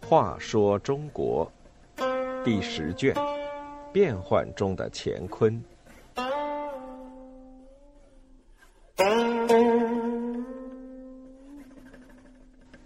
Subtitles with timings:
[0.00, 1.50] 话说中国
[2.44, 3.14] 第十卷：
[3.92, 5.62] 变幻中的乾坤。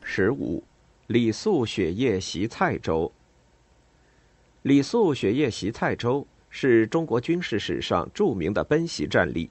[0.03, 0.63] 十五，
[1.09, 3.11] 李肃雪夜袭蔡州。
[4.63, 9.51] 李肃雪夜袭蔡州是中国军事史上著名的奔袭战例。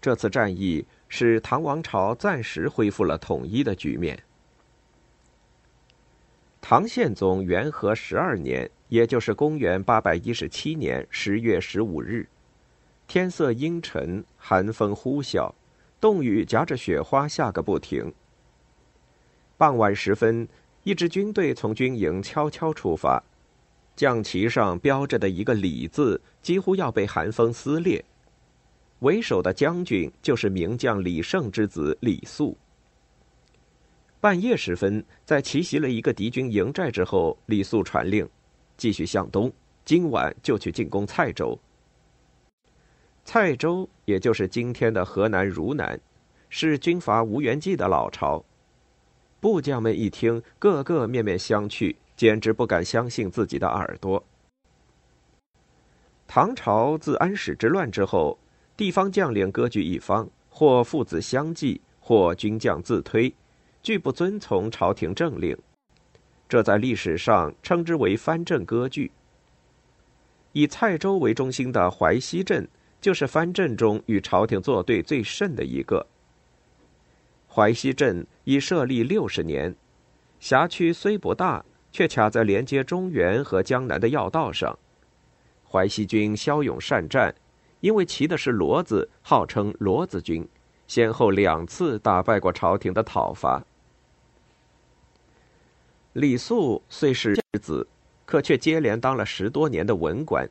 [0.00, 4.22] 这次战役使唐王朝暂时恢复了统一的局面。
[6.60, 12.28] 唐宪宗元和十二年，也就是公元八百一十七年十月十五日，
[13.06, 15.50] 天色阴沉，寒风呼啸，
[16.00, 18.12] 冻雨夹着雪花下个不停。
[19.56, 20.46] 傍晚时分，
[20.84, 23.22] 一支军队从军营悄悄出发，
[23.96, 28.04] 将旗上标着的一个“李”字几乎要被寒风撕裂。
[29.00, 32.56] 为首的将军就是名将李胜之子李肃。
[34.20, 38.28] 半夜时分，在奇袭了一个敌军营寨之后，李肃传令，
[38.76, 39.52] 继续向东，
[39.84, 41.56] 今晚就去进攻蔡州。
[43.24, 46.00] 蔡州也就是今天的河南汝南，
[46.48, 48.44] 是军阀吴元济的老巢。
[49.38, 54.24] 部将们一听，个个面面相觑，简直不敢相信自己的耳朵。
[56.26, 58.36] 唐朝自安史之乱之后，
[58.78, 63.34] 地方将领割据一方，或父子相继，或军将自推。
[63.82, 65.56] 拒不遵从朝廷政令，
[66.48, 69.10] 这在历史上称之为藩镇割据。
[70.52, 72.68] 以蔡州为中心的淮西镇，
[73.00, 76.06] 就是藩镇中与朝廷作对最甚的一个。
[77.48, 79.74] 淮西镇已设立六十年，
[80.38, 84.78] 辖区虽不大，却卡在连接中原和江南的要道上。
[85.68, 87.34] 淮西军骁勇善战，
[87.80, 90.46] 因为骑的是骡子，号称骡子军，
[90.86, 93.64] 先后两次打败过朝廷的讨伐。
[96.14, 97.86] 李肃虽是儿子，
[98.26, 100.48] 可却接连当了十多年的文官。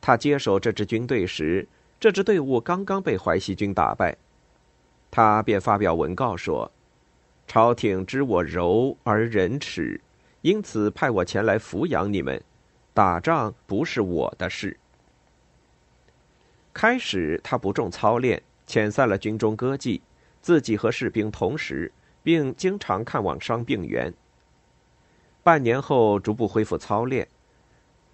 [0.00, 1.68] 他接手这支军队时，
[1.98, 4.16] 这支队伍刚刚被淮西军打败，
[5.10, 6.70] 他便发表文告说
[7.46, 10.00] ：“朝廷知我柔而仁耻，
[10.40, 12.42] 因此派我前来抚养你们。
[12.94, 14.74] 打仗不是我的事。”
[16.72, 20.00] 开始他不重操练，遣散了军中歌妓，
[20.40, 21.90] 自己和士兵同时，
[22.22, 24.12] 并经常看望伤病员。
[25.42, 27.26] 半年后，逐步恢复操练，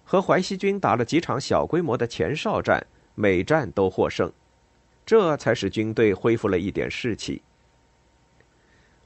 [0.03, 2.85] 和淮西军打了几场小规模的前哨战，
[3.15, 4.31] 每战都获胜，
[5.05, 7.41] 这才使军队恢复了一点士气。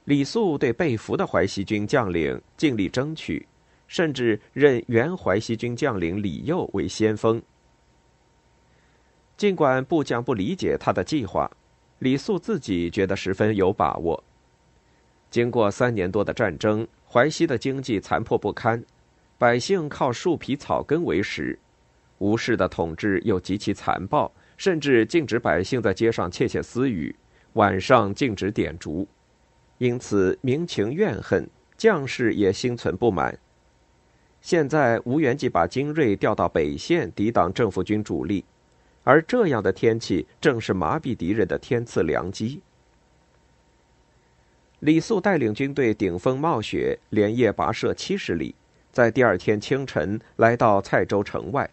[0.06, 3.48] 李肃对被俘的淮西军将领尽力争取，
[3.88, 7.42] 甚至任原淮西军将领李佑为先锋。
[9.42, 11.50] 尽管部将不理解他的计划，
[11.98, 14.24] 李肃自己觉得十分有把握。
[15.32, 16.88] 经过三年多的战争。
[17.10, 18.86] 淮西的经济残破不堪，
[19.40, 21.58] 百姓靠树皮草根为食，
[22.20, 27.16] 吴氏的统治又极其残暴，甚至禁止百姓在街上窃窃私语，
[27.54, 29.08] 晚上禁止点烛，
[29.80, 33.36] 因此民情怨恨，将士也心存不满。
[34.40, 38.46] 现在吴元济把精锐调到北线抵挡政府军主力，
[39.04, 42.62] 而这样的天气正是麻痹敌人的天赐良机。
[44.80, 48.56] 李肃带领军队顶风冒雪，连夜跋涉七十里，
[48.92, 51.70] 在第二天清晨来到蔡州城外。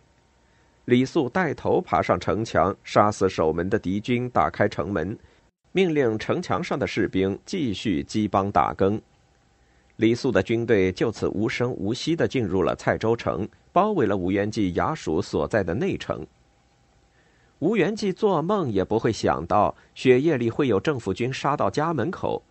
[0.84, 5.18] 李肃带头爬上城墙，杀死守门的敌军，打开城门，
[5.72, 9.00] 命令城墙上的士兵继续击帮打更。
[9.96, 16.26] 李肃的军队就此无声无息地进入了蔡州城，包围了吴元济衙署所在的内城。
[17.60, 22.42] 吴元济做梦也不会想到，雪夜里会有政府军杀到家门口。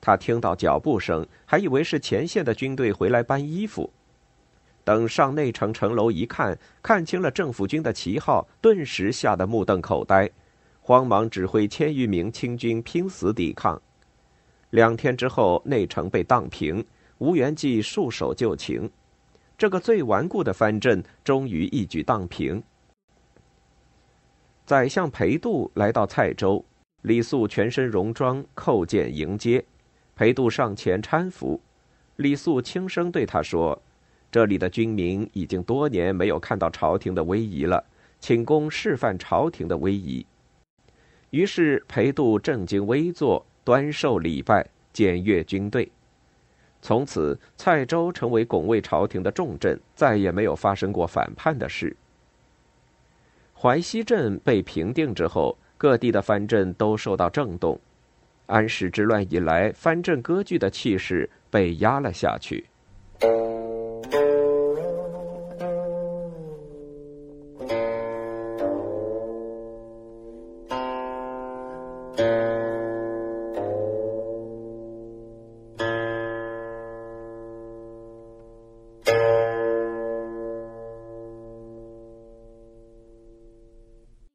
[0.00, 3.90] 他听到脚步声，还以为是前线的军队回来搬衣服。
[4.84, 10.28] 等上内城城楼一看，看清了政府军的旗号，顿时吓得目瞪口呆，
[10.80, 13.80] 慌忙指挥千余名清军拼死抵抗。
[14.70, 16.84] 两天之后，内城被荡平，
[17.18, 18.90] 吴元济束手就擒，
[19.56, 22.62] 这个最顽固的藩镇终于一举荡平。
[24.72, 26.64] 宰相裴度来到蔡州，
[27.02, 29.62] 李肃全身戎装，叩见迎接。
[30.16, 31.60] 裴度上前搀扶，
[32.16, 33.78] 李肃轻声对他说
[34.32, 37.84] ：“这里的军民已经多年没有看到朝廷的威仪了，
[38.18, 40.24] 请公示范朝廷的威仪。”
[41.28, 45.92] 于是裴度正襟危坐，端受礼拜，检阅军队。
[46.80, 51.94] 从此，蔡州成为拱卫朝廷的重镇，再也没有发生过反叛的事。
[53.62, 57.78] 淮西镇被平定之后，各地的藩镇都受到震动。
[58.46, 62.66] 安史之乱以来，藩镇割据的气势被压了下去。